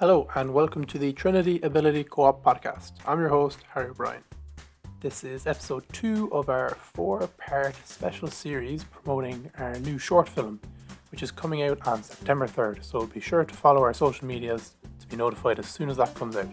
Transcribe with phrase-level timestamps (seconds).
[0.00, 2.92] Hello, and welcome to the Trinity Ability Co op podcast.
[3.04, 4.22] I'm your host, Harry O'Brien.
[5.00, 10.60] This is episode two of our four part special series promoting our new short film,
[11.10, 12.84] which is coming out on September 3rd.
[12.84, 16.14] So be sure to follow our social medias to be notified as soon as that
[16.14, 16.46] comes out.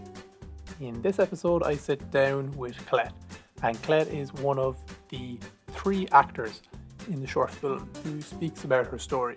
[0.81, 3.13] In this episode, I sit down with Colette,
[3.61, 4.75] and Colette is one of
[5.09, 5.37] the
[5.67, 6.63] three actors
[7.09, 9.35] in the short film who speaks about her story.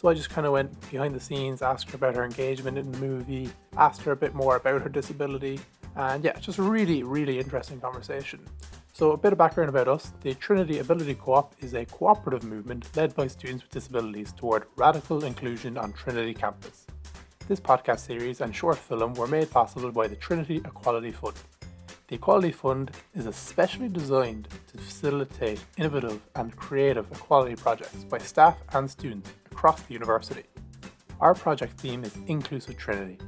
[0.00, 2.90] So I just kind of went behind the scenes, asked her about her engagement in
[2.90, 5.60] the movie, asked her a bit more about her disability,
[5.94, 8.40] and yeah, just a really, really interesting conversation.
[8.94, 12.44] So, a bit of background about us the Trinity Ability Co op is a cooperative
[12.44, 16.86] movement led by students with disabilities toward radical inclusion on Trinity campus.
[17.46, 21.36] This podcast series and short film were made possible by the Trinity Equality Fund.
[22.08, 28.56] The Equality Fund is especially designed to facilitate innovative and creative equality projects by staff
[28.72, 30.44] and students across the university.
[31.20, 33.18] Our project theme is Inclusive Trinity,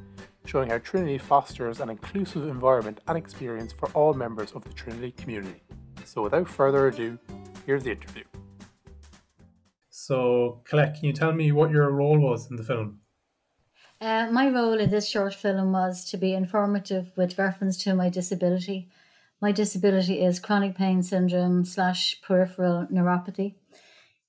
[0.47, 5.11] showing how Trinity fosters an inclusive environment and experience for all members of the Trinity
[5.11, 5.63] community.
[6.07, 7.19] So, without further ado,
[7.67, 8.25] here's the interview.
[9.91, 13.01] So, Colette, can you tell me what your role was in the film?
[14.01, 18.09] Uh, my role in this short film was to be informative with reference to my
[18.09, 18.89] disability.
[19.43, 23.57] My disability is chronic pain syndrome slash peripheral neuropathy.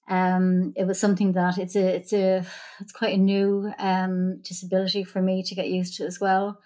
[0.08, 2.46] Um, it was something that it's a it's a
[2.82, 6.60] it's quite a new um, disability for me to get used to as well.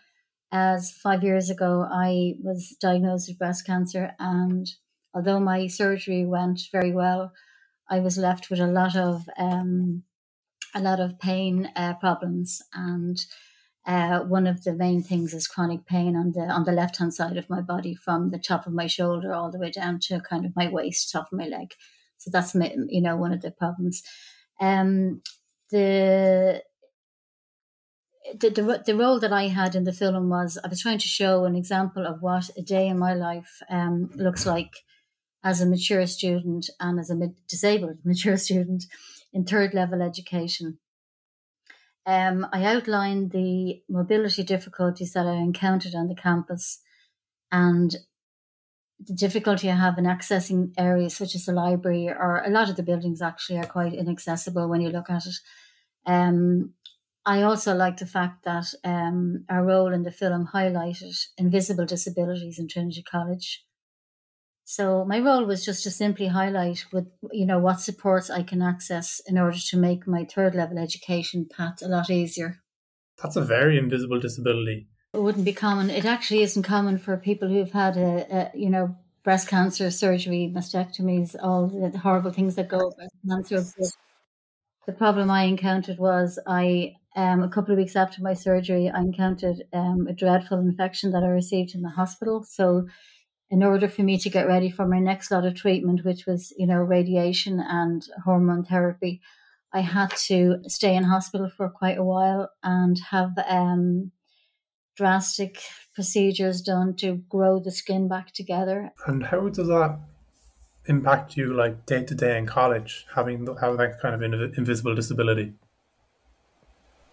[0.51, 4.67] As five years ago, I was diagnosed with breast cancer, and
[5.13, 7.31] although my surgery went very well,
[7.89, 10.03] I was left with a lot of um,
[10.73, 13.23] a lot of pain uh, problems, and
[13.85, 17.13] uh, one of the main things is chronic pain on the on the left hand
[17.13, 20.19] side of my body, from the top of my shoulder all the way down to
[20.21, 21.73] kind of my waist, top of my leg.
[22.17, 24.03] So that's you know one of the problems.
[24.59, 25.21] Um,
[25.71, 26.63] the
[28.39, 31.07] the, the, the role that I had in the film was I was trying to
[31.07, 34.71] show an example of what a day in my life um, looks like
[35.43, 37.15] as a mature student and as a
[37.47, 38.85] disabled mature student
[39.31, 40.79] in third level education.
[42.05, 46.79] Um, I outlined the mobility difficulties that I encountered on the campus
[47.51, 47.95] and
[48.99, 52.75] the difficulty I have in accessing areas such as the library or a lot of
[52.75, 55.35] the buildings actually are quite inaccessible when you look at it.
[56.05, 56.73] Um,
[57.25, 62.57] I also like the fact that um, our role in the film highlighted invisible disabilities
[62.57, 63.65] in Trinity College.
[64.63, 68.61] So my role was just to simply highlight with you know what supports I can
[68.61, 72.59] access in order to make my third level education path a lot easier.
[73.21, 74.87] That's a very invisible disability.
[75.13, 75.89] It wouldn't be common.
[75.89, 80.51] It actually isn't common for people who've had a, a you know breast cancer surgery,
[80.53, 83.15] mastectomies, all the horrible things that go with breast
[83.49, 83.91] cancer.
[84.87, 88.99] The problem I encountered was I um, a couple of weeks after my surgery, I
[88.99, 92.43] encountered um, a dreadful infection that I received in the hospital.
[92.43, 92.87] So
[93.49, 96.53] in order for me to get ready for my next lot of treatment, which was,
[96.57, 99.21] you know, radiation and hormone therapy,
[99.73, 104.11] I had to stay in hospital for quite a while and have um,
[104.97, 105.61] drastic
[105.93, 108.91] procedures done to grow the skin back together.
[109.05, 109.99] And how does that
[110.87, 115.53] impact you, like day to day in college, having having that kind of invisible disability?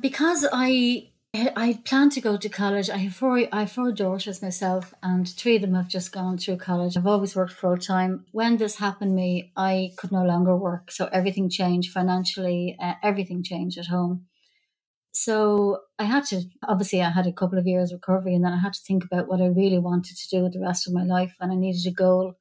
[0.01, 2.89] Because I I plan to go to college.
[2.91, 6.39] I have four I have four daughters myself, and three of them have just gone
[6.39, 6.97] through college.
[6.97, 8.25] I've always worked full time.
[8.33, 12.77] When this happened to me, I could no longer work, so everything changed financially.
[12.81, 14.27] Uh, everything changed at home.
[15.15, 18.59] So I had to obviously I had a couple of years recovery, and then I
[18.61, 21.05] had to think about what I really wanted to do with the rest of my
[21.05, 22.35] life, and I needed a goal.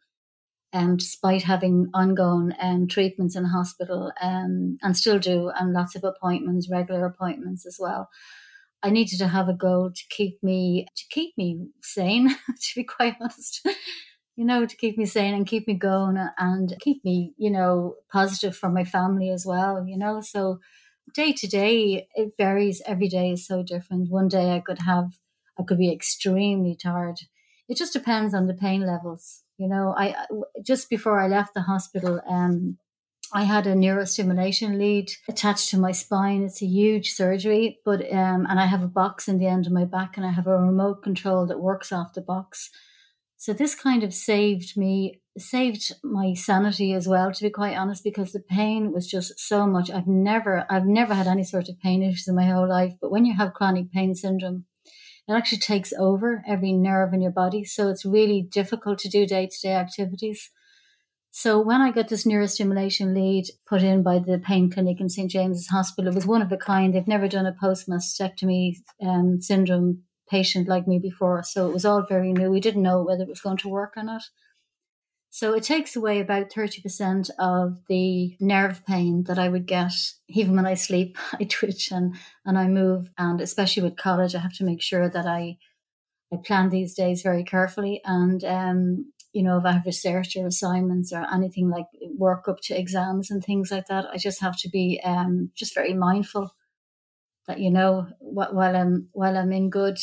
[0.73, 6.03] Um, despite having ongoing um, treatments in hospital, um, and still do, and lots of
[6.03, 8.09] appointments, regular appointments as well.
[8.83, 12.29] I needed to have a goal to keep me to keep me sane,
[12.61, 13.65] to be quite honest.
[14.35, 17.95] you know, to keep me sane and keep me going and keep me, you know,
[18.11, 20.21] positive for my family as well, you know.
[20.21, 20.59] So
[21.13, 22.81] day to day it varies.
[22.85, 24.09] Every day is so different.
[24.09, 25.17] One day I could have
[25.59, 27.19] I could be extremely tired.
[27.69, 29.43] It just depends on the pain levels.
[29.57, 30.15] You know, I
[30.65, 32.77] just before I left the hospital, um,
[33.33, 36.43] I had a neurostimulation lead attached to my spine.
[36.43, 39.73] It's a huge surgery, but um, and I have a box in the end of
[39.73, 42.69] my back, and I have a remote control that works off the box.
[43.43, 48.01] So this kind of saved me, saved my sanity as well, to be quite honest,
[48.01, 49.91] because the pain was just so much.
[49.91, 53.11] I've never, I've never had any sort of pain issues in my whole life, but
[53.11, 54.63] when you have chronic pain syndrome,
[55.27, 57.65] it actually takes over every nerve in your body.
[57.65, 60.49] So it's really difficult to do day to day activities.
[61.31, 65.29] So when I got this neurostimulation lead put in by the pain clinic in St
[65.29, 66.93] James's Hospital, it was one of a kind.
[66.93, 71.85] They've never done a post mastectomy um, syndrome patient like me before, so it was
[71.85, 72.49] all very new.
[72.49, 74.23] We didn't know whether it was going to work or not.
[75.35, 79.91] So it takes away about 30% of the nerve pain that I would get.
[80.29, 82.15] Even when I sleep, I twitch and,
[82.45, 83.09] and I move.
[83.17, 85.57] And especially with college, I have to make sure that I,
[86.31, 87.99] I plan these days very carefully.
[88.05, 92.61] And um, you know, if I have research or assignments or anything like work up
[92.65, 96.53] to exams and things like that, I just have to be um, just very mindful
[97.47, 99.97] that you know while I'm while I'm in good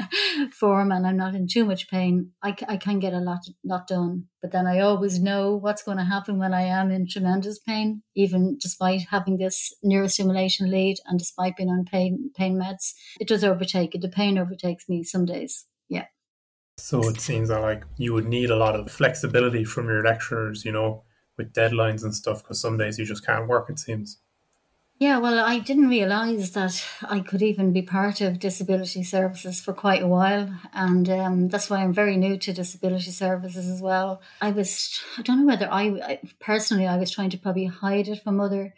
[0.52, 3.86] form and I'm not in too much pain, I, I can get a lot lot
[3.88, 4.26] done.
[4.40, 8.02] But then I always know what's going to happen when I am in tremendous pain,
[8.14, 12.92] even despite having this neurostimulation lead and despite being on pain pain meds.
[13.20, 14.00] It does overtake it.
[14.00, 15.66] The pain overtakes me some days.
[15.88, 16.06] Yeah.
[16.78, 20.64] So it seems that like you would need a lot of flexibility from your lecturers,
[20.64, 21.04] you know,
[21.38, 23.70] with deadlines and stuff, because some days you just can't work.
[23.70, 24.18] It seems.
[25.02, 29.72] Yeah, well, I didn't realise that I could even be part of disability services for
[29.72, 34.22] quite a while, and um, that's why I'm very new to disability services as well.
[34.40, 38.22] I was, I don't know whether I, personally, I was trying to probably hide it
[38.22, 38.74] from other,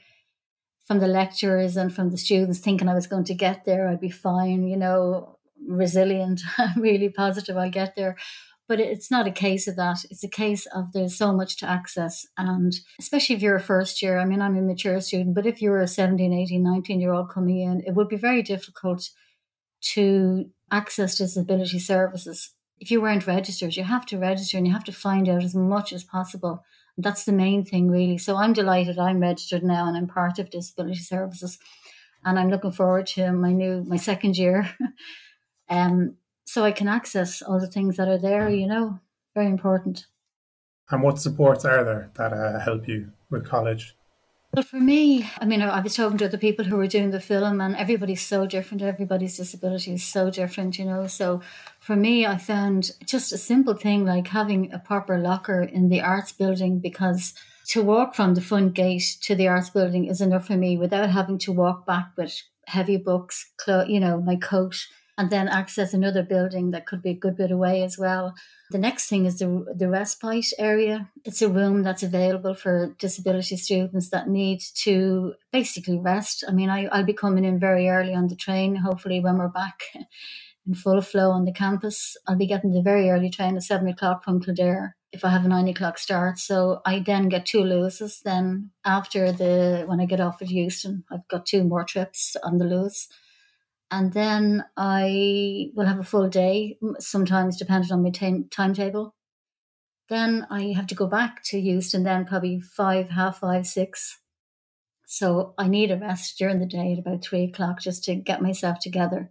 [0.87, 4.00] from the lecturers and from the students, thinking I was going to get there, I'd
[4.00, 5.37] be fine, you know,
[5.69, 6.41] resilient,
[6.79, 8.17] really positive I'll get there.
[8.66, 10.05] But it's not a case of that.
[10.11, 12.26] It's a case of there's so much to access.
[12.38, 15.61] And especially if you're a first year, I mean, I'm a mature student, but if
[15.61, 19.11] you're a 17, 18, 19 year old coming in, it would be very difficult
[19.93, 22.52] to access disability services.
[22.78, 25.55] If you weren't registered, you have to register and you have to find out as
[25.55, 26.64] much as possible.
[26.96, 28.19] That's the main thing, really.
[28.19, 31.58] So I'm delighted I'm registered now and I'm part of disability services.
[32.25, 34.75] And I'm looking forward to my new, my second year
[35.69, 39.00] Um, so I can access all the things that are there, you know,
[39.35, 40.06] very important.
[40.91, 43.96] And what supports are there that uh, help you with college?
[44.55, 47.19] Well, for me, I mean, I was talking to the people who were doing the
[47.19, 48.82] film, and everybody's so different.
[48.82, 51.08] Everybody's disability is so different, you know.
[51.08, 51.41] So
[51.81, 56.02] for me, I found just a simple thing like having a proper locker in the
[56.02, 57.35] arts building because
[57.70, 61.11] to walk from the front gate to the arts building is enough for me without
[61.11, 65.94] having to walk back with heavy books, clo- you know, my coat and then access
[65.94, 68.34] another building that could be a good bit away as well.
[68.70, 71.08] The next thing is the, the respite area.
[71.25, 76.44] It's a room that's available for disability students that need to basically rest.
[76.49, 79.49] I mean, I, I'll be coming in very early on the train, hopefully, when we're
[79.49, 79.82] back
[80.66, 82.16] in full flow on the campus.
[82.26, 85.44] I'll be getting the very early train at seven o'clock from Kildare if I have
[85.44, 86.40] a nine o'clock start.
[86.40, 88.20] So I then get two Luases.
[88.22, 92.58] Then after the when I get off at Heuston, I've got two more trips on
[92.58, 93.06] the Luas
[93.90, 99.14] and then I will have a full day, sometimes depending on my t- timetable.
[100.08, 104.19] Then I have to go back to Heuston, then probably five, half five, six.
[105.06, 108.42] So I need a rest during the day at about three o'clock just to get
[108.42, 109.31] myself together.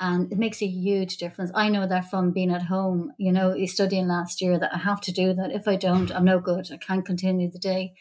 [0.00, 1.52] And it makes a huge difference.
[1.54, 5.00] I know that from being at home, you know, studying last year, that I have
[5.02, 5.52] to do that.
[5.52, 6.68] If I don't, I'm no good.
[6.72, 7.92] I can't continue the day.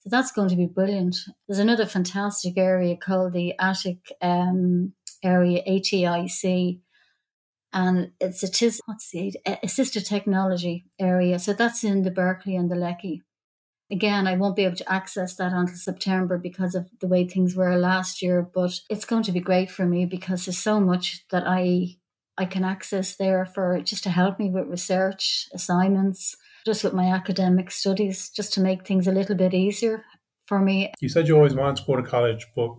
[0.00, 1.16] So that's going to be brilliant.
[1.48, 4.92] There's another fantastic area called the Attic um,
[5.22, 6.80] area, ATIC,
[7.72, 11.38] and it's a tis, what's the assisted technology area.
[11.38, 13.22] So that's in the Berkeley and the Lecky.
[13.90, 17.54] Again, I won't be able to access that until September because of the way things
[17.54, 21.24] were last year, but it's going to be great for me because there's so much
[21.30, 21.96] that I
[22.40, 27.06] I can access there for just to help me with research, assignments, just with my
[27.12, 30.04] academic studies, just to make things a little bit easier
[30.46, 30.92] for me.
[31.00, 32.76] You said you always wanted to go to college, but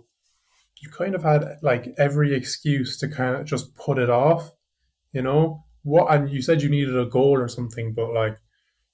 [0.81, 4.51] you kind of had like every excuse to kind of just put it off,
[5.12, 5.63] you know?
[5.83, 8.38] What and you said you needed a goal or something, but like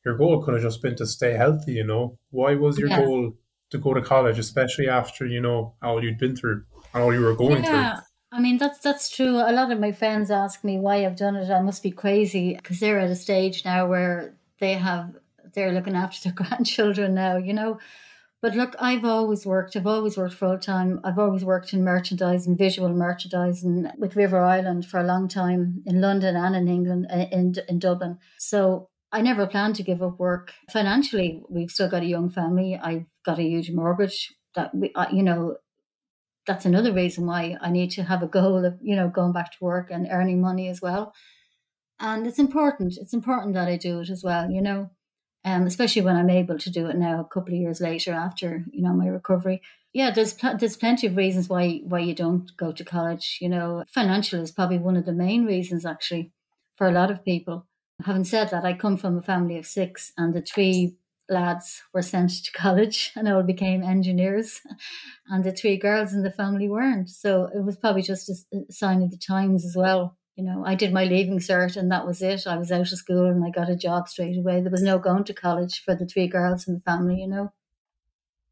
[0.05, 2.17] your goal could have just been to stay healthy, you know?
[2.29, 3.01] Why was your yeah.
[3.01, 3.33] goal
[3.71, 6.63] to go to college, especially after, you know, all you'd been through
[6.93, 7.95] and all you were going yeah.
[7.95, 8.01] through?
[8.31, 9.37] I mean that's that's true.
[9.37, 11.49] A lot of my friends ask me why I've done it.
[11.49, 15.15] I must be crazy because they're at a stage now where they have
[15.53, 17.79] they're looking after their grandchildren now, you know.
[18.45, 19.75] But look, I've always worked.
[19.75, 21.01] I've always worked full time.
[21.03, 25.99] I've always worked in merchandising, visual merchandising with River Island for a long time in
[25.99, 28.19] London and in England, uh, in in Dublin.
[28.37, 30.53] So I never planned to give up work.
[30.71, 32.79] Financially, we've still got a young family.
[32.79, 35.57] I've got a huge mortgage that we, you know,
[36.45, 39.53] that's another reason why I need to have a goal of, you know, going back
[39.53, 41.15] to work and earning money as well.
[41.99, 42.93] And it's important.
[43.01, 44.91] It's important that I do it as well, you know
[45.45, 48.65] um, especially when I'm able to do it now, a couple of years later after
[48.71, 49.61] you know my recovery.
[49.93, 53.37] Yeah, there's pl- there's plenty of reasons why why you don't go to college.
[53.39, 56.31] You know, financial is probably one of the main reasons actually
[56.75, 57.67] for a lot of people.
[58.03, 60.97] Having said that, I come from a family of six, and the three
[61.29, 64.61] lads were sent to college and all became engineers,
[65.29, 67.09] and the three girls in the family weren't.
[67.09, 70.17] So it was probably just a sign of the times as well.
[70.35, 72.45] You know, I did my leaving cert and that was it.
[72.45, 74.59] I was out of school and I got a job straight away.
[74.59, 77.53] There was no going to college for the three girls in the family, you know.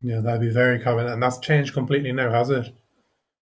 [0.01, 1.07] Yeah, that'd be very common.
[1.07, 2.73] And that's changed completely now, has it?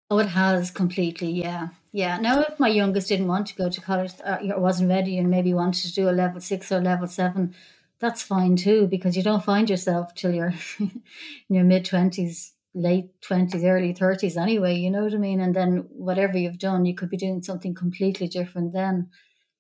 [0.09, 1.69] Oh, it has completely, yeah.
[1.91, 2.17] Yeah.
[2.17, 5.29] Now, if my youngest didn't want to go to college uh, or wasn't ready and
[5.29, 7.55] maybe wanted to do a level six or level seven,
[7.99, 11.01] that's fine too, because you don't find yourself till you're in
[11.49, 15.39] your mid 20s, late 20s, early 30s anyway, you know what I mean?
[15.39, 19.09] And then whatever you've done, you could be doing something completely different then.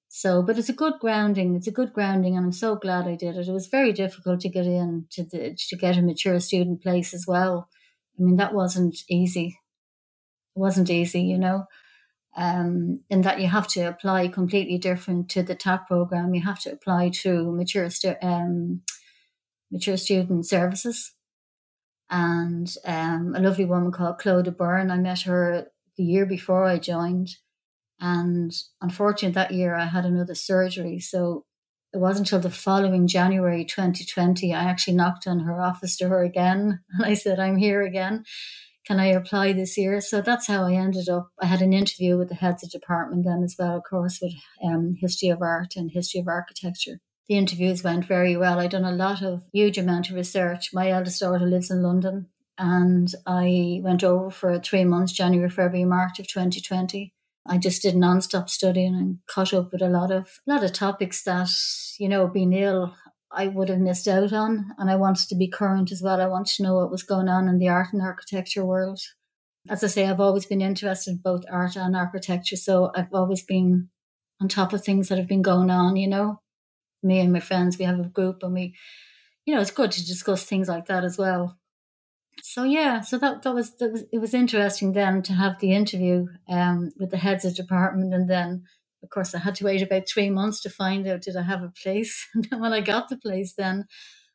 [0.09, 1.55] So, but it's a good grounding.
[1.55, 3.47] It's a good grounding, and I'm so glad I did it.
[3.47, 7.13] It was very difficult to get in to the, to get a mature student place
[7.13, 7.69] as well.
[8.19, 9.57] I mean, that wasn't easy
[10.55, 11.65] it wasn't easy, you know.
[12.37, 16.33] Um, in that you have to apply completely different to the TAP program.
[16.33, 18.81] You have to apply to mature stu- um,
[19.71, 21.13] mature student services.
[22.09, 26.77] And um, a lovely woman called Clodagh Byrne, I met her the year before I
[26.77, 27.29] joined.
[27.99, 30.99] And unfortunately, that year I had another surgery.
[30.99, 31.45] So
[31.93, 36.81] it wasn't until the following January 2020 I actually knocked on her office door again.
[36.89, 38.25] And I said, I'm here again
[38.85, 39.99] can I apply this year?
[39.99, 41.29] So that's how I ended up.
[41.41, 44.33] I had an interview with the heads of department then as well, of course, with
[44.63, 46.99] um, history of art and history of architecture.
[47.27, 48.59] The interviews went very well.
[48.59, 50.69] I'd done a lot of huge amount of research.
[50.73, 52.27] My eldest daughter lives in London,
[52.57, 57.11] and I went over for three months, January, February, March of 2020.
[57.47, 60.73] I just did non-stop studying and caught up with a lot of a lot of
[60.73, 61.49] topics that
[61.99, 62.95] you know being ill
[63.35, 64.71] I would have missed out on.
[64.77, 66.21] And I wanted to be current as well.
[66.21, 68.99] I wanted to know what was going on in the art and architecture world.
[69.69, 72.55] As I say, I've always been interested in both art and architecture.
[72.55, 73.89] So I've always been
[74.41, 76.41] on top of things that have been going on, you know.
[77.05, 78.75] Me and my friends, we have a group and we,
[79.45, 81.57] you know, it's good to discuss things like that as well.
[82.43, 85.73] So yeah, so that that was that was it was interesting then to have the
[85.73, 88.65] interview um, with the heads of department and then
[89.05, 91.61] of course, I had to wait about three months to find out did I have
[91.63, 92.27] a place.
[92.33, 93.85] And then when I got the place, then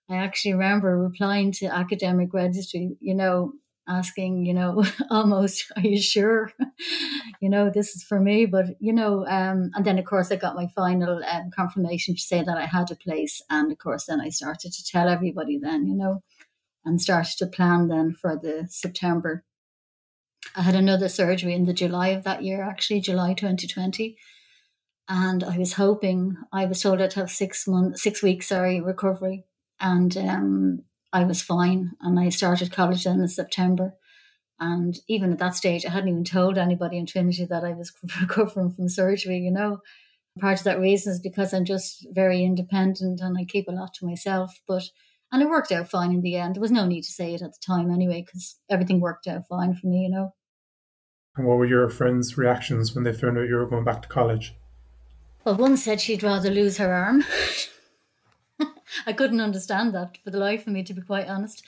[0.08, 3.54] I actually remember replying to academic registry, you know,
[3.90, 6.52] asking, you know, almost, are you sure?
[7.40, 8.46] you know, this is for me.
[8.46, 12.20] But, you know, um, and then of course I got my final um, confirmation to
[12.20, 13.42] say that I had a place.
[13.50, 16.22] And of course, then I started to tell everybody then, you know,
[16.84, 19.44] and started to plan then for the September.
[20.56, 24.16] I had another surgery in the July of that year, actually, July 2020
[25.10, 29.44] and I was hoping I was told I'd have six months, six weeks, sorry, recovery,
[29.80, 31.92] and um, I was fine.
[32.00, 33.94] And I started college then in September,
[34.60, 37.92] and even at that stage, I hadn't even told anybody in Trinity that I was
[38.20, 39.38] recovering from surgery.
[39.38, 39.78] You know,
[40.38, 43.94] part of that reason is because I'm just very independent and I keep a lot
[43.94, 44.60] to myself.
[44.68, 44.84] But
[45.32, 46.56] and it worked out fine in the end.
[46.56, 49.46] There was no need to say it at the time anyway, because everything worked out
[49.48, 50.02] fine for me.
[50.02, 50.34] You know.
[51.36, 54.08] And what were your friends' reactions when they found out you were going back to
[54.08, 54.54] college?
[55.44, 57.24] Well, one said she'd rather lose her arm.
[59.06, 61.64] I couldn't understand that for the life of me, to be quite honest.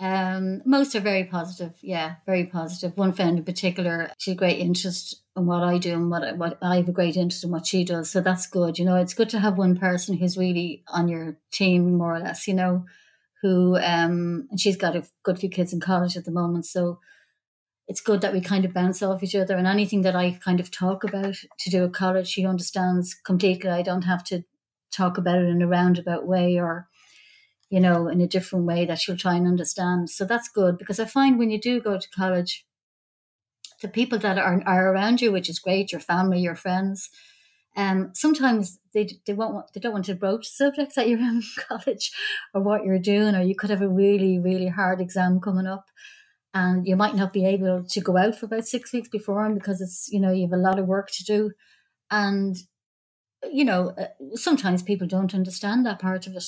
[0.00, 2.96] Um, most are very positive, yeah, very positive.
[2.96, 6.58] One friend in particular, she great interest in what I do and what I, what
[6.62, 8.10] I have a great interest in what she does.
[8.10, 8.78] So that's good.
[8.78, 12.20] You know, it's good to have one person who's really on your team, more or
[12.20, 12.48] less.
[12.48, 12.86] You know,
[13.42, 16.98] who um, and she's got a good few kids in college at the moment, so
[17.88, 20.60] it's good that we kind of bounce off each other and anything that I kind
[20.60, 23.70] of talk about to do at college, she understands completely.
[23.70, 24.44] I don't have to
[24.92, 26.88] talk about it in a roundabout way or,
[27.70, 30.10] you know, in a different way that she'll try and understand.
[30.10, 32.66] So that's good because I find when you do go to college,
[33.80, 37.10] the people that are, are around you, which is great, your family, your friends,
[37.74, 41.42] um, sometimes they they won't want, they don't want to broach subjects that you're in
[41.68, 42.12] college
[42.54, 45.86] or what you're doing, or you could have a really really hard exam coming up,
[46.52, 49.80] and you might not be able to go out for about six weeks beforehand because
[49.80, 51.50] it's you know you have a lot of work to do
[52.12, 52.56] and
[53.50, 56.44] you know uh, sometimes people don't understand that part of it.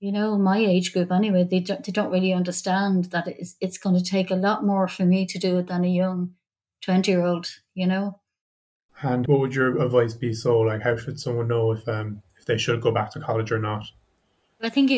[0.00, 3.78] You know my age group anyway they don't, they don't really understand that it's, it's
[3.78, 6.34] going to take a lot more for me to do it than a young
[6.82, 8.18] 20 year old you know?
[9.02, 10.32] And what would your advice be?
[10.32, 13.52] So like how should someone know if um if they should go back to college
[13.52, 13.86] or not?
[14.60, 14.90] I think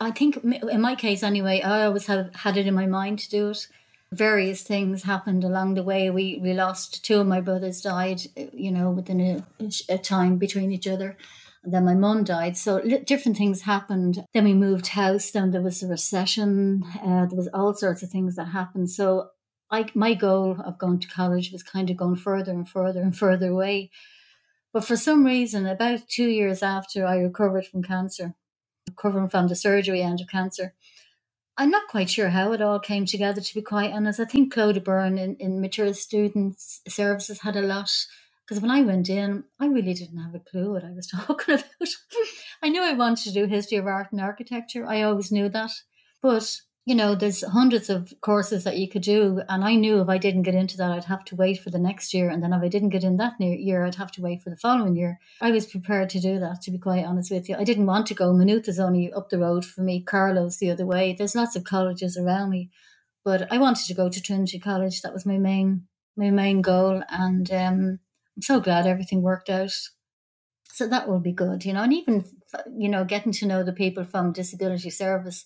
[0.00, 3.30] I think in my case anyway, I always have had it in my mind to
[3.30, 3.66] do it
[4.12, 6.10] various things happened along the way.
[6.10, 8.22] We we lost two of my brothers died,
[8.52, 11.16] you know, within a, a time between each other.
[11.64, 12.56] And then my mum died.
[12.56, 14.24] So different things happened.
[14.32, 15.30] Then we moved house.
[15.30, 16.84] Then there was a recession.
[17.02, 18.90] Uh, there was all sorts of things that happened.
[18.90, 19.30] So
[19.70, 23.16] I, my goal of going to college was kind of going further and further and
[23.16, 23.90] further away.
[24.72, 28.34] But for some reason, about two years after I recovered from cancer,
[28.88, 30.74] recovering from the surgery end of cancer.
[31.58, 34.20] I'm not quite sure how it all came together, to be quite honest.
[34.20, 37.90] I think Clodagh Byrne in, in Mature Students Services had a lot
[38.46, 41.56] because when I went in, I really didn't have a clue what I was talking
[41.56, 41.88] about.
[42.62, 44.86] I knew I wanted to do history of art and architecture.
[44.86, 45.72] I always knew that.
[46.22, 49.42] But you know, there's hundreds of courses that you could do.
[49.50, 51.78] And I knew if I didn't get into that, I'd have to wait for the
[51.78, 52.30] next year.
[52.30, 54.56] And then if I didn't get in that year, I'd have to wait for the
[54.56, 55.20] following year.
[55.42, 57.56] I was prepared to do that, to be quite honest with you.
[57.56, 58.32] I didn't want to go.
[58.32, 61.12] Maynooth only up the road for me, Carlow's the other way.
[61.12, 62.70] There's lots of colleges around me.
[63.22, 65.02] But I wanted to go to Trinity College.
[65.02, 67.02] That was my main my main goal.
[67.10, 67.98] And um,
[68.34, 69.74] I'm so glad everything worked out.
[70.72, 72.24] So that will be good, you know, and even,
[72.74, 75.44] you know, getting to know the people from disability service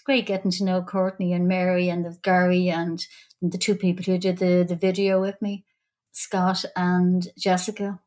[0.00, 3.06] it's great getting to know Courtney and Mary and Gary and
[3.42, 5.66] the two people who did the, the video with me,
[6.12, 8.00] Scott and Jessica,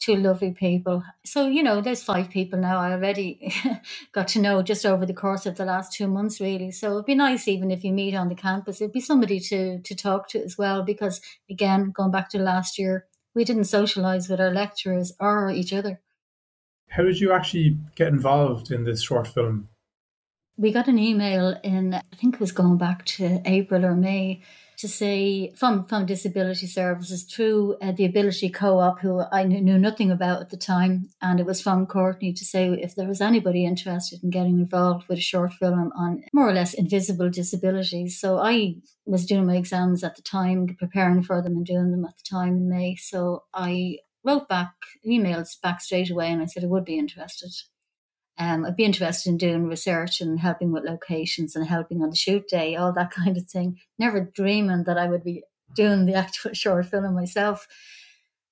[0.00, 1.02] two lovely people.
[1.24, 3.52] So, you know, there's five people now I already
[4.12, 6.70] got to know just over the course of the last two months, really.
[6.70, 9.80] So it'd be nice even if you meet on the campus, it'd be somebody to,
[9.80, 14.28] to talk to as well, because again, going back to last year, we didn't socialize
[14.28, 16.00] with our lecturers or each other.
[16.90, 19.68] How did you actually get involved in this short film?
[20.60, 24.42] We got an email in, I think it was going back to April or May,
[24.76, 29.78] to say from from disability services through uh, the ability co-op who i knew, knew,
[29.78, 31.08] nothing about at the time.
[31.20, 35.06] And it was from courtney to say if there was anybody interested in getting involved
[35.06, 38.18] with a short film on more or less invisible disabilities.
[38.18, 42.06] So i was doing my exams at the time preparing for them and doing them
[42.06, 42.96] at the time in may.
[42.96, 44.72] So i wrote back
[45.06, 47.52] emails back straight away and i said i would be interested
[48.40, 52.16] um, I'd be interested in doing research and helping with locations and helping on the
[52.16, 53.78] shoot day, all that kind of thing.
[53.98, 55.44] Never dreaming that I would be
[55.76, 57.68] doing the actual short film myself.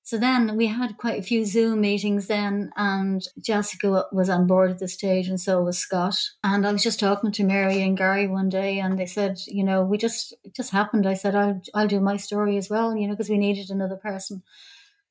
[0.03, 4.71] So then we had quite a few Zoom meetings then, and Jessica was on board
[4.71, 6.19] at this stage, and so was Scott.
[6.43, 9.63] And I was just talking to Mary and Gary one day, and they said, you
[9.63, 11.07] know, we just it just happened.
[11.07, 13.97] I said, I'll I'll do my story as well, you know, because we needed another
[13.97, 14.43] person.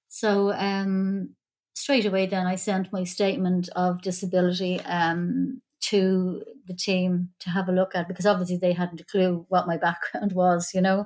[0.08, 1.36] So um,
[1.78, 7.70] straight away then I sent my statement of disability um, to the team to have
[7.70, 11.06] a look at because obviously they hadn't a clue what my background was, you know.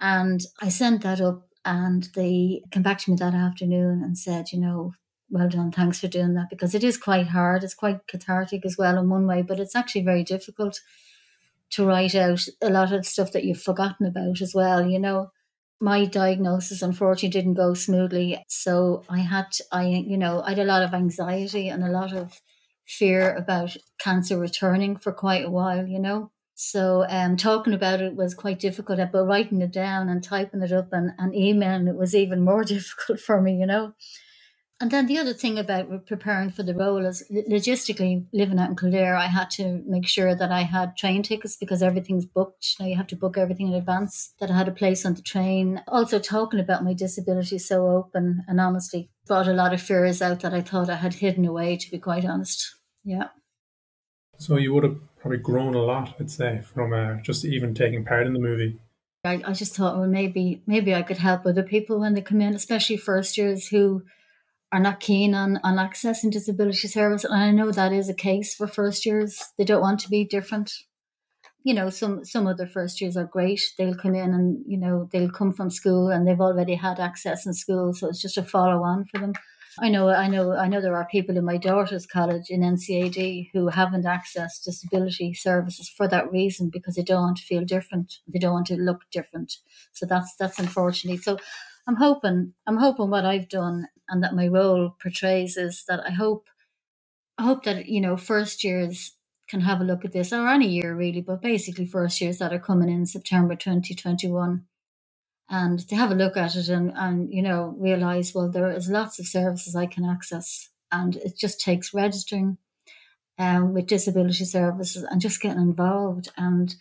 [0.00, 4.52] And I sent that up and they came back to me that afternoon and said,
[4.52, 4.94] you know,
[5.28, 7.62] well done, thanks for doing that because it is quite hard.
[7.62, 10.80] It's quite cathartic as well in one way, but it's actually very difficult
[11.72, 15.30] to write out a lot of stuff that you've forgotten about as well, you know
[15.80, 18.42] my diagnosis unfortunately didn't go smoothly.
[18.48, 22.12] So i had i you know i had a lot of anxiety and a lot
[22.12, 22.40] of
[22.86, 26.30] fear about cancer returning for quite a while you know?
[26.60, 30.72] So um, talking about it was quite difficult but writing it down and typing it
[30.72, 33.94] up and, and emailing it was even more difficult for me you know
[34.80, 38.76] and then the other thing about preparing for the role is logistically living out in
[38.76, 42.76] Kildare, I had to make sure that I had train tickets because everything's booked.
[42.78, 45.22] Now you have to book everything in advance, that I had a place on the
[45.22, 45.82] train.
[45.88, 50.40] Also, talking about my disability so open and honestly brought a lot of fears out
[50.40, 52.76] that I thought I had hidden away, to be quite honest.
[53.04, 53.28] Yeah.
[54.36, 58.04] So you would have probably grown a lot, I'd say, from uh, just even taking
[58.04, 58.78] part in the movie.
[59.24, 62.40] I, I just thought, well, maybe maybe I could help other people when they come
[62.40, 64.04] in, especially first years who
[64.72, 67.24] are not keen on, on accessing disability service.
[67.24, 69.42] And I know that is a case for first years.
[69.56, 70.72] They don't want to be different.
[71.64, 73.60] You know, some some other first years are great.
[73.76, 77.46] They'll come in and, you know, they'll come from school and they've already had access
[77.46, 77.92] in school.
[77.92, 79.32] So it's just a follow on for them.
[79.80, 83.50] I know I know I know there are people in my daughter's college in NCAD
[83.52, 88.14] who haven't accessed disability services for that reason because they don't want to feel different.
[88.26, 89.52] They don't want to look different.
[89.92, 91.18] So that's that's unfortunately.
[91.18, 91.38] So
[91.88, 96.10] I'm hoping I'm hoping what I've done and that my role portrays is that I
[96.10, 96.46] hope
[97.38, 99.16] I hope that you know first years
[99.48, 102.52] can have a look at this or any year really, but basically first years that
[102.52, 104.64] are coming in September 2021
[105.48, 108.90] and to have a look at it and, and you know realize well there is
[108.90, 112.58] lots of services I can access and it just takes registering
[113.38, 116.74] um, with disability services and just getting involved and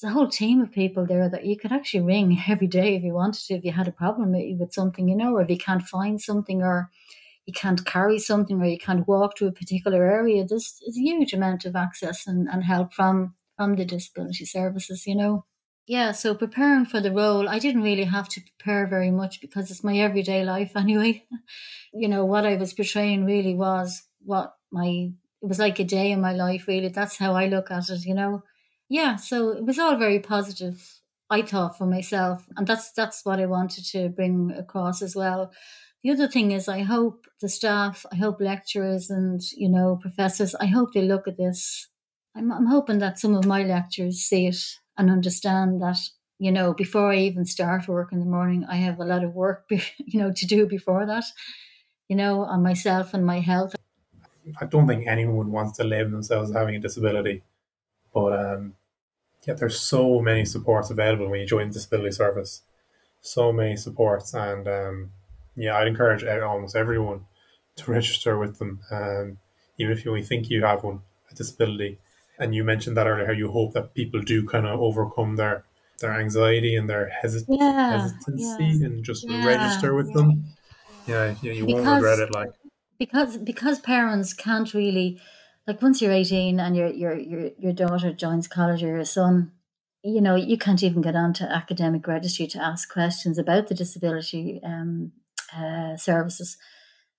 [0.00, 3.02] there's a whole team of people there that you could actually ring every day if
[3.02, 5.58] you wanted to, if you had a problem with something, you know, or if you
[5.58, 6.90] can't find something or
[7.46, 10.44] you can't carry something or you can't walk to a particular area.
[10.44, 15.06] There's, there's a huge amount of access and, and help from from the disability services,
[15.06, 15.44] you know.
[15.86, 19.70] Yeah, so preparing for the role, I didn't really have to prepare very much because
[19.70, 21.24] it's my everyday life anyway.
[21.92, 26.10] you know, what I was portraying really was what my it was like a day
[26.10, 26.88] in my life really.
[26.88, 28.42] That's how I look at it, you know
[28.94, 31.00] yeah, so it was all very positive.
[31.28, 35.52] I thought for myself, and that's that's what I wanted to bring across as well.
[36.04, 40.54] the other thing is, I hope the staff, I hope lecturers and, you know, professors,
[40.54, 41.88] I hope they look at this.
[42.36, 44.62] I'm, I'm hoping that some of my lecturers see it
[44.96, 45.98] and understand that,
[46.38, 49.34] you know, before I even start work in the morning, I have a lot of
[49.34, 51.24] work, you know, to do before that,
[52.08, 53.74] you know, on myself and my health.
[54.60, 57.42] I don't think anyone wants to label themselves having a disability,
[58.12, 58.74] but um,
[59.46, 62.62] yeah, there's so many supports available when you join the disability service.
[63.20, 65.10] So many supports, and um,
[65.56, 67.26] yeah, I'd encourage almost everyone
[67.76, 69.38] to register with them, um,
[69.78, 71.98] even if you only think you have one, a disability.
[72.38, 75.64] And you mentioned that earlier, how you hope that people do kind of overcome their
[76.00, 78.86] their anxiety and their hesit- yeah, hesitancy yeah.
[78.86, 80.44] and just yeah, register with them.
[81.06, 82.32] Yeah, yeah you because, won't regret it.
[82.32, 82.50] Like
[82.98, 85.20] because because parents can't really
[85.66, 89.52] like once you're 18 and your your your your daughter joins college or your son
[90.02, 94.60] you know you can't even get onto academic registry to ask questions about the disability
[94.62, 95.12] um,
[95.56, 96.56] uh, services.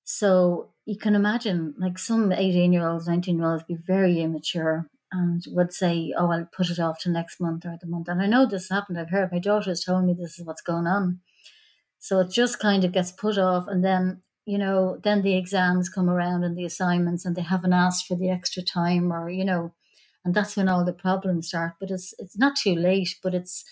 [0.03, 4.87] So you can imagine, like some 18 year olds, 19 year olds be very immature
[5.11, 8.07] and would say, Oh, I'll put it off to next month or the month.
[8.07, 8.99] And I know this happened.
[8.99, 11.21] I've heard my daughter has told me this is what's going on.
[11.97, 13.67] So it just kind of gets put off.
[13.67, 17.73] And then, you know, then the exams come around and the assignments and they haven't
[17.73, 19.73] asked for the extra time or, you know,
[20.23, 21.73] and that's when all the problems start.
[21.79, 23.63] But it's it's not too late, but it's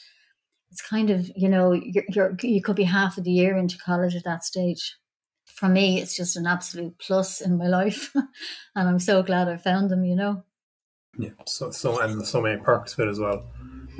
[0.74, 3.78] it's kind of you know you're, you're you could be half of the year into
[3.78, 4.96] college at that stage.
[5.46, 8.12] For me it's just an absolute plus in my life
[8.76, 10.44] and i'm so glad i found them you know?
[11.20, 13.46] Yeah so so and so many perks of it as well.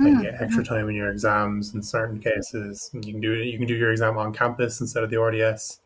[0.00, 0.42] Like mm.
[0.42, 2.90] extra time in your exams in certain cases.
[2.92, 5.78] You can do it you can do your exam on campus instead of the rds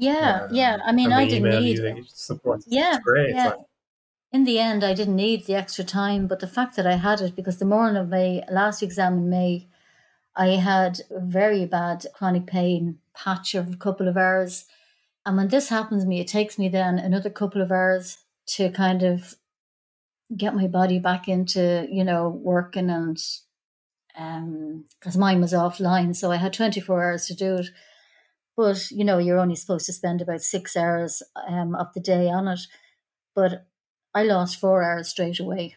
[0.00, 3.48] yeah um, yeah i mean i didn't need support yeah it's great yeah.
[3.48, 3.58] Like,
[4.32, 7.20] in the end, I didn't need the extra time, but the fact that I had
[7.20, 9.68] it because the morning of my last exam in May,
[10.36, 14.66] I had a very bad chronic pain patch of a couple of hours.
[15.26, 18.18] And when this happens to me, it takes me then another couple of hours
[18.54, 19.34] to kind of
[20.36, 23.18] get my body back into, you know, working and
[24.16, 26.14] um because mine was offline.
[26.14, 27.66] So I had 24 hours to do it.
[28.56, 32.28] But, you know, you're only supposed to spend about six hours um, of the day
[32.28, 32.60] on it.
[33.34, 33.66] But
[34.14, 35.76] I lost four hours straight away.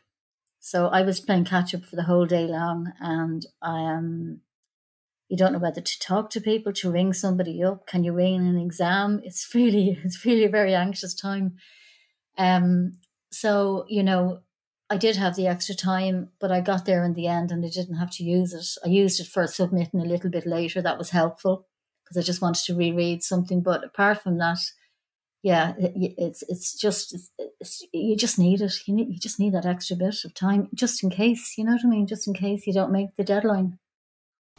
[0.60, 3.98] So I was playing catch up for the whole day long, and I am.
[3.98, 4.42] Um,
[5.30, 7.88] you don't know whether to talk to people, to ring somebody up.
[7.88, 9.20] Can you ring an exam?
[9.24, 11.58] It's really, it's really a very anxious time.
[12.38, 13.00] Um,
[13.32, 14.40] so you know,
[14.90, 17.70] I did have the extra time, but I got there in the end, and I
[17.70, 18.66] didn't have to use it.
[18.86, 20.82] I used it for submitting a little bit later.
[20.82, 21.68] That was helpful
[22.14, 23.62] because I just wanted to reread something.
[23.62, 24.60] But apart from that,
[25.42, 28.74] yeah, it, it's it's just it's, it's, you just need it.
[28.86, 31.58] You need you just need that extra bit of time, just in case.
[31.58, 32.08] You know what I mean?
[32.08, 33.80] Just in case you don't make the deadline.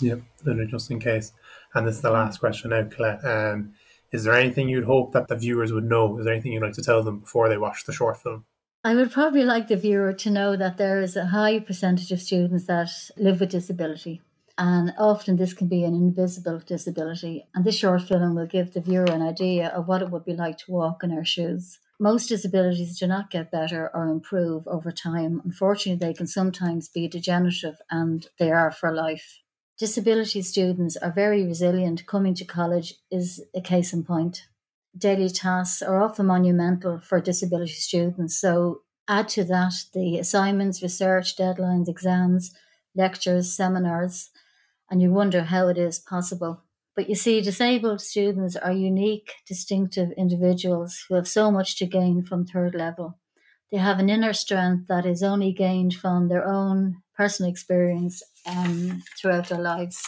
[0.01, 1.33] Yep, literally just in case.
[1.75, 3.25] And this is the last question now, Colette.
[3.25, 3.75] Um,
[4.11, 6.19] is there anything you'd hope that the viewers would know?
[6.19, 8.45] Is there anything you'd like to tell them before they watch the short film?
[8.85, 12.21] I would probably like the viewer to know that there is a high percentage of
[12.21, 14.21] students that live with disability.
[14.57, 17.47] And often this can be an invisible disability.
[17.55, 20.35] And this short film will give the viewer an idea of what it would be
[20.35, 21.81] like to walk in our shoes.
[22.01, 25.41] Most disabilities do not get better or improve over time.
[25.45, 29.41] Unfortunately, they can sometimes be degenerative and they are for life.
[29.79, 32.07] Disability students are very resilient.
[32.07, 34.47] Coming to college is a case in point.
[34.97, 38.39] Daily tasks are often monumental for disability students.
[38.39, 42.55] So, add to that the assignments, research, deadlines, exams,
[42.95, 44.31] lectures, seminars,
[44.95, 46.63] and you wonder how it is possible.
[46.95, 52.23] But you see, disabled students are unique, distinctive individuals who have so much to gain
[52.23, 53.19] from third level.
[53.73, 59.03] They have an inner strength that is only gained from their own personal experience um,
[59.21, 60.01] throughout their lives.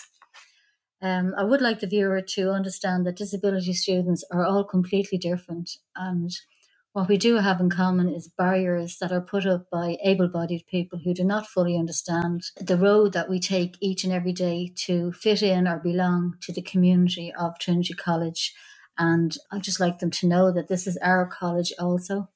[1.02, 5.68] Um, I would like the viewer to understand that disability students are all completely different
[5.96, 6.30] and
[6.96, 10.64] what we do have in common is barriers that are put up by able bodied
[10.66, 14.72] people who do not fully understand the road that we take each and every day
[14.74, 18.54] to fit in or belong to the community of Trinity College.
[18.96, 22.30] And I'd just like them to know that this is our college also.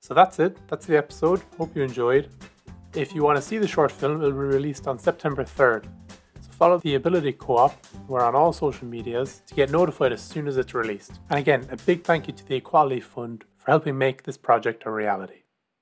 [0.00, 0.58] So that's it.
[0.68, 1.42] That's the episode.
[1.58, 2.28] Hope you enjoyed.
[2.94, 5.86] If you want to see the short film, it will be released on September 3rd.
[6.40, 7.84] So follow the Ability Co op.
[8.06, 11.18] We're on all social medias to get notified as soon as it's released.
[11.30, 14.82] And again, a big thank you to the Equality Fund for helping make this project
[14.84, 15.43] a reality.